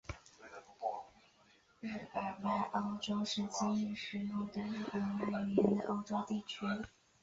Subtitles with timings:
[1.81, 6.65] 日耳曼欧洲是今日使用着日耳曼语言的欧洲地区。